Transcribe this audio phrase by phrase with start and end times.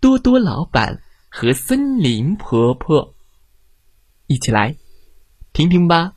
[0.00, 3.12] 多多老板和森林婆婆》，
[4.26, 4.76] 一起来
[5.52, 6.14] 听听吧。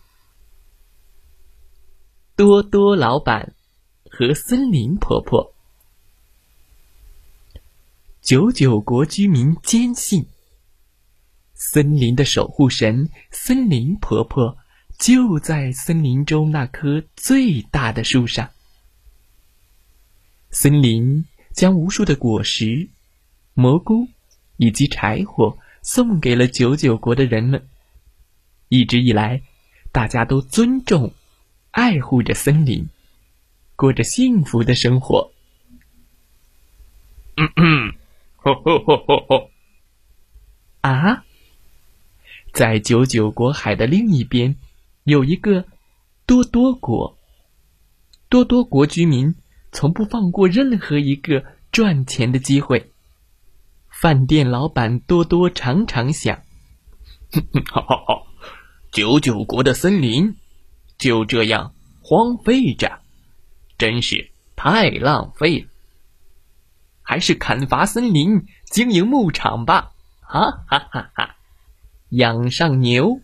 [2.36, 3.54] 多多老板
[4.10, 5.54] 和森林婆婆，
[8.22, 10.26] 九九国居民坚信，
[11.54, 14.58] 森林的守护神森林婆婆
[14.98, 18.52] 就在森林中那棵最大的树上。
[20.50, 22.90] 森林将无数的果实、
[23.60, 24.08] 蘑菇
[24.56, 27.68] 以及柴火送给了九九国的人们。
[28.70, 29.42] 一直以来，
[29.92, 31.14] 大家都尊重、
[31.72, 32.88] 爱护着森林，
[33.76, 35.34] 过着幸福的生活。
[37.36, 37.94] 嗯嗯，
[38.38, 39.52] 吼吼吼吼吼！
[40.82, 41.26] 啊，
[42.54, 44.56] 在九九国海的另一边，
[45.04, 45.66] 有一个
[46.26, 47.18] 多多国。
[48.30, 49.36] 多多国居民。
[49.72, 52.89] 从不放过任何一个赚钱的机会。
[54.02, 56.38] 饭店老板多多常常想
[57.70, 58.24] ：“哈哈哈，
[58.94, 60.38] 九九国的森林
[60.98, 63.00] 就这样荒废着，
[63.78, 65.68] 真是太浪费了。
[67.02, 69.92] 还是砍伐森林，经营牧场吧！”
[70.24, 71.36] 哈哈哈哈，
[72.08, 73.20] 养上牛，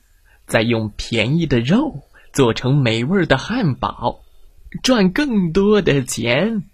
[0.45, 2.01] 再用便宜的肉
[2.33, 4.25] 做成美味的汉堡。
[4.83, 6.65] 赚更多的钱，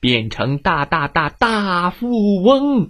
[0.00, 2.88] 变成大大大大富翁，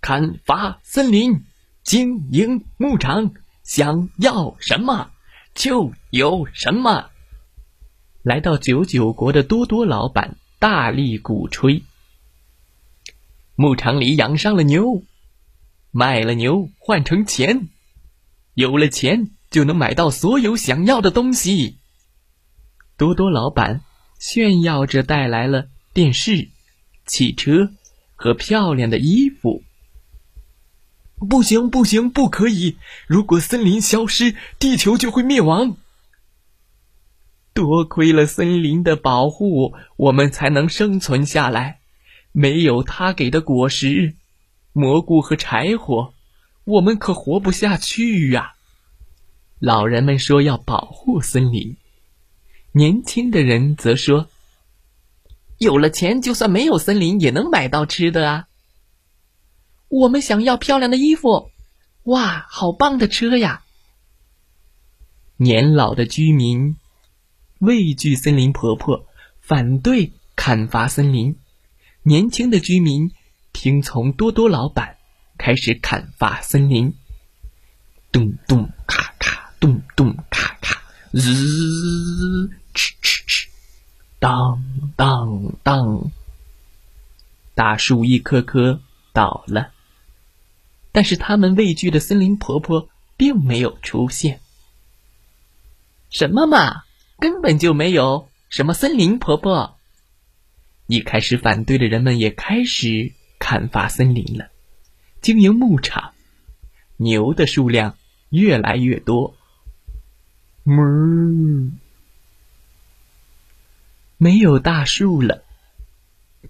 [0.00, 1.42] 砍伐森林，
[1.82, 3.32] 经营牧场，
[3.64, 5.10] 想要什么
[5.54, 7.10] 就有什么。
[8.22, 11.82] 来到九九国的多多老板大力鼓吹，
[13.54, 15.02] 牧场里养上了牛，
[15.90, 17.68] 卖了牛换成钱，
[18.54, 21.78] 有了钱就能买到所有想要的东西。
[22.96, 23.82] 多多老板
[24.18, 26.48] 炫耀着带来了电视、
[27.06, 27.72] 汽车
[28.14, 29.62] 和漂亮的衣服。
[31.18, 32.76] 不行，不行，不可以！
[33.06, 35.76] 如果森林消失，地球就会灭亡。
[37.52, 41.80] 多亏了森林的保护，我们才能生存下来。
[42.30, 44.14] 没有他给的果实、
[44.72, 46.14] 蘑菇和柴火，
[46.64, 48.54] 我们可活不下去呀！
[49.58, 51.76] 老人们说要保护森林。
[52.72, 54.28] 年轻的人则说
[55.58, 58.47] ：“有了钱，就算没有森林，也能买到吃的啊。”
[59.88, 61.50] 我们想要漂亮的衣服，
[62.04, 63.64] 哇，好棒的车呀！
[65.36, 66.76] 年老的居民
[67.58, 69.06] 畏惧森林婆婆，
[69.40, 71.36] 反对砍伐森林；
[72.02, 73.12] 年轻的居民
[73.52, 74.98] 听从多多老板，
[75.38, 76.94] 开始砍伐森林。
[78.10, 80.82] 咚咚咔咔，咚咚咔咔，
[81.12, 81.22] 日。
[84.18, 84.62] 当
[84.96, 86.10] 当当，
[87.54, 88.80] 大树一棵棵
[89.12, 89.72] 倒了，
[90.92, 94.40] 但是他们畏惧的森林婆婆并没有出现。
[96.10, 96.84] 什么嘛，
[97.18, 99.76] 根本就没有什么森林婆婆。
[100.86, 104.50] 一开始反对的人们也开始砍伐森林了，
[105.20, 106.12] 经营牧场，
[106.96, 107.96] 牛的数量
[108.30, 109.36] 越来越多。
[110.64, 111.72] 哞。
[114.16, 115.44] 没有大树了，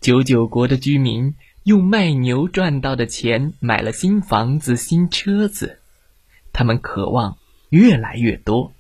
[0.00, 1.34] 九九国的居民
[1.68, 5.80] 用卖牛赚到的钱买了新房子、新车子，
[6.50, 7.36] 他们渴望
[7.68, 8.72] 越来越多，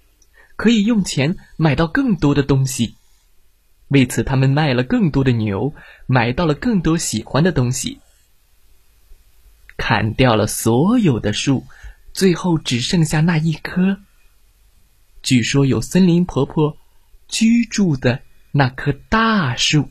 [0.56, 2.94] 可以用钱买到更多的东西。
[3.88, 5.74] 为此，他们卖了更多的牛，
[6.06, 7.98] 买到了更多喜欢的东西。
[9.76, 11.66] 砍掉了所有的树，
[12.14, 13.98] 最后只剩下那一棵。
[15.22, 16.78] 据说有森林婆婆
[17.28, 18.22] 居住的。
[18.50, 19.90] 那棵大树，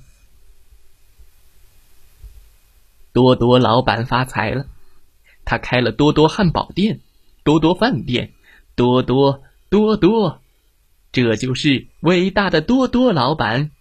[3.17, 4.67] 多多老板发财了，
[5.43, 6.99] 他开了多多汉堡店、
[7.43, 8.33] 多多饭店、
[8.75, 9.41] 多多
[9.71, 10.39] 多多，
[11.11, 13.71] 这就是伟大的多多老板。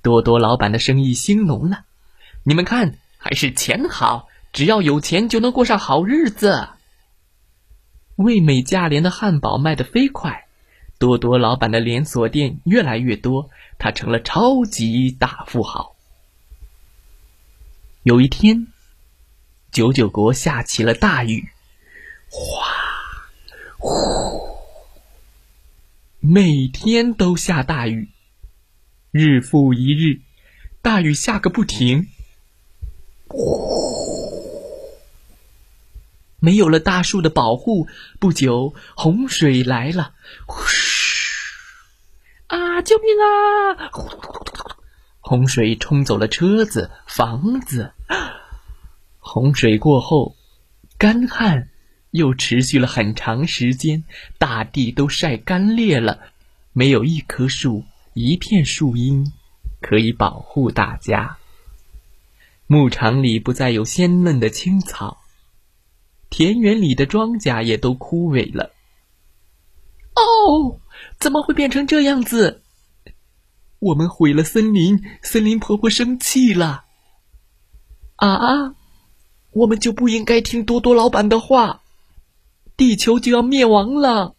[0.00, 1.86] 多多老板的生意兴隆了，
[2.44, 6.68] 你们看，还是钱好，只要有钱就能过上好日子。
[8.14, 10.46] 味美价廉的汉堡卖得飞快。
[11.00, 15.95] 多多老板的连锁店越来越多，他成了超级大富豪。
[18.06, 18.68] 有一天，
[19.72, 21.48] 九九国下起了大雨，
[22.30, 22.68] 哗，
[23.78, 24.60] 呼，
[26.20, 28.08] 每天都下大雨，
[29.10, 30.20] 日复一日，
[30.82, 32.06] 大雨下个不停。
[33.26, 34.46] 呼
[36.38, 37.88] 没有了大树的保护，
[38.20, 40.14] 不久洪水来了。
[42.46, 42.82] 啊！
[42.82, 43.90] 救命啊！
[45.18, 47.94] 洪水冲走了车子、房子。
[49.36, 50.34] 洪水过后，
[50.96, 51.68] 干旱
[52.10, 54.02] 又持续了很长时间，
[54.38, 56.32] 大地都晒干裂了，
[56.72, 57.84] 没有一棵树、
[58.14, 59.30] 一片树荫
[59.82, 61.36] 可以保护大家。
[62.66, 65.18] 牧场里不再有鲜嫩的青草。
[66.30, 68.72] 田园里的庄稼也都枯萎了。
[70.14, 70.80] 哦，
[71.20, 72.62] 怎么会变成这样子？
[73.80, 76.86] 我们毁了森林，森林婆婆生气了。
[78.16, 78.74] 啊，
[79.56, 81.80] 我们就不应该听多多老板的话，
[82.76, 84.34] 地球就要灭亡了。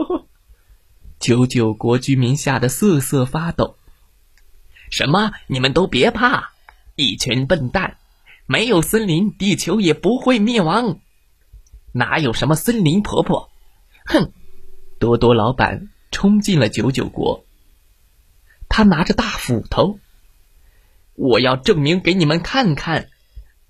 [1.20, 3.76] 九九国居民吓得瑟瑟发抖。
[4.90, 5.32] 什么？
[5.48, 6.52] 你们都别怕，
[6.94, 7.98] 一群笨蛋。
[8.46, 10.98] 没有森林，地球也不会灭亡。
[11.92, 13.50] 哪有什么森林婆婆？
[14.06, 14.32] 哼！
[14.98, 17.44] 多多老板冲进了九九国，
[18.70, 19.98] 他拿着大斧头。
[21.16, 23.10] 我要证明给你们看看，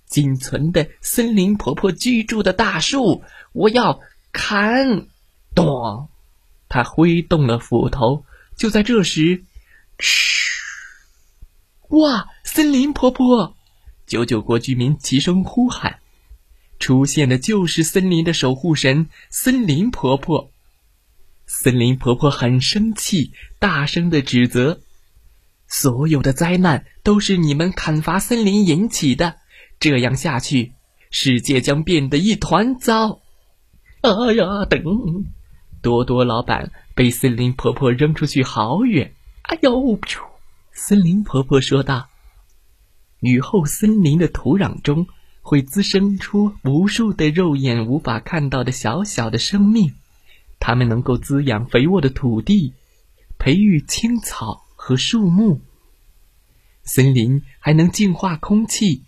[0.06, 3.22] 仅存的森林婆婆居住的大树，
[3.52, 4.00] 我要
[4.32, 5.06] 砍！
[5.54, 6.08] 咚！
[6.68, 8.24] 他挥动了斧头。
[8.56, 9.44] 就在这时，
[9.98, 10.50] 嘘！
[11.88, 12.28] 哇！
[12.44, 13.54] 森林婆婆！
[14.06, 15.98] 九九国居民齐声呼喊
[16.78, 20.50] ：“出现的就是森林的守护神——森林婆婆。”
[21.46, 24.80] 森林婆婆很生气，大声的指责
[25.68, 29.36] ：“所有的灾难都是你们砍伐森林引起的，
[29.78, 30.72] 这样下去，
[31.10, 33.20] 世界将变得一团糟！”
[34.02, 34.82] 哎呀，等！
[35.82, 39.14] 多多老板被森林婆婆扔出去好远。
[39.42, 39.98] 哎呦！
[40.72, 42.08] 森林婆婆说道。
[43.20, 45.06] 雨后，森林的土壤中
[45.40, 49.94] 会滋生出无数的肉眼无法看到的小小的生命，
[50.58, 52.74] 它们能够滋养肥沃的土地，
[53.38, 55.60] 培育青草和树木。
[56.82, 59.04] 森林还能净化空气。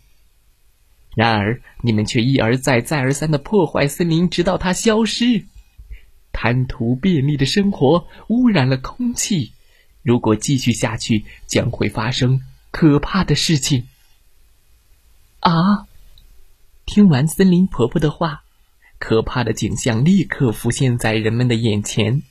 [1.19, 5.47] 然而，你们却一而再、再而三的破坏森林，直到它消失。
[6.31, 9.51] 贪图便利的生活污染了空气，
[10.05, 13.89] 如果继续下去，将会发生可怕的事情。
[15.41, 15.89] 啊！
[16.87, 18.45] 听完森林婆婆的话，
[19.01, 22.23] 可怕的景象立刻浮现在人们的眼前。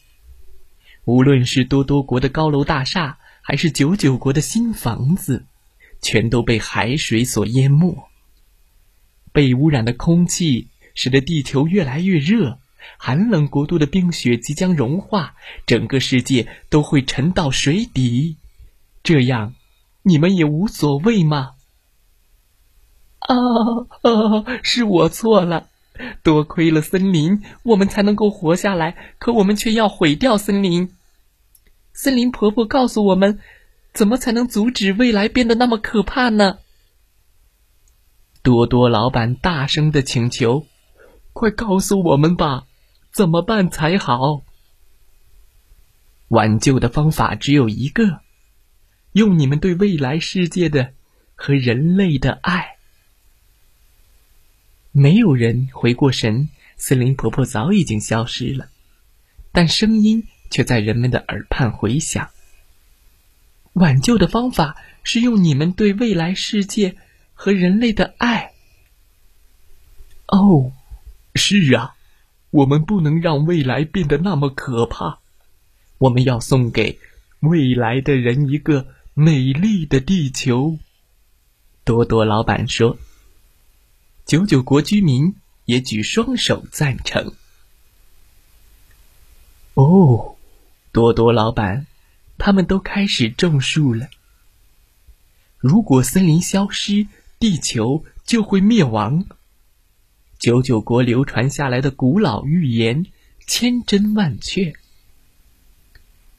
[1.03, 5.45] 无论是多多国的高楼大厦，还是九九国的新房子，
[6.01, 8.07] 全都被海水所淹没。
[9.31, 12.59] 被污染的空气使得地球越来越热，
[12.97, 15.35] 寒冷国度的冰雪即将融化，
[15.65, 18.37] 整个世界都会沉到水底。
[19.03, 19.53] 这样，
[20.03, 21.51] 你们也无所谓吗？
[23.19, 23.35] 啊
[24.01, 24.61] 啊！
[24.63, 25.67] 是我错了，
[26.23, 28.95] 多亏了森林，我们才能够活下来。
[29.19, 30.91] 可我们却要毁掉森林。
[31.93, 33.39] 森林婆婆告诉我们，
[33.93, 36.59] 怎么才能阻止未来变得那么可怕呢？
[38.47, 40.65] 多多老板大声的请求
[41.33, 42.65] ：“快告诉我们吧，
[43.11, 44.41] 怎么办才好？”
[46.29, 48.21] 挽救的方法只有一个：
[49.11, 50.93] 用你们对未来世界的
[51.35, 52.77] 和人类的爱。
[54.93, 58.69] 没有人回过神，森林婆婆早已经消失了，
[59.51, 62.29] 但声音却在人们的耳畔回响。
[63.73, 66.95] 挽救的方法是用你们对未来世界
[67.37, 68.51] 和人类的爱。
[70.25, 70.73] 哦，
[71.35, 71.95] 是啊，
[72.49, 75.19] 我们不能让未来变得那么可怕，
[75.99, 76.99] 我们要送给
[77.39, 80.79] 未来的人一个美丽的地球。
[81.85, 82.97] 多多老板说。
[84.25, 87.33] 九九国居民也举双手赞成。
[89.73, 90.35] 哦，
[90.91, 91.87] 多多老板，
[92.37, 94.09] 他们都开始种树了。
[95.59, 97.07] 如果森林消失，
[97.39, 99.25] 地球就会灭亡。
[100.39, 103.05] 九九国流传下来的古老预言
[103.45, 104.73] 千真万确。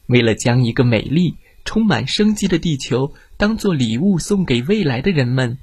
[0.07, 5.59] 为了将一个美丽、充满生机的地球当做礼物送给未来的人们，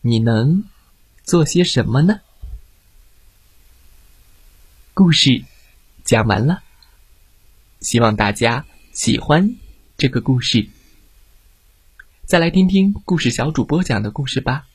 [0.00, 0.64] 你能？
[1.22, 2.20] 做些什么呢？
[4.94, 5.44] 故事
[6.02, 6.62] 讲完了，
[7.80, 9.54] 希望大家喜欢
[9.96, 10.68] 这个故事。
[12.28, 14.66] 再来听听故事小主播讲的故事吧。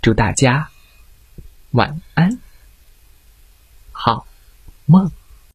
[0.00, 0.70] 祝大家
[1.72, 2.38] 晚安。
[3.90, 4.24] 好
[4.84, 5.10] 梦。